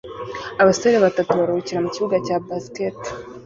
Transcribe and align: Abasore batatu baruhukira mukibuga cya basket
Abasore 0.61 0.95
batatu 1.05 1.31
baruhukira 1.39 1.83
mukibuga 1.83 2.17
cya 2.25 2.35
basket 2.47 2.97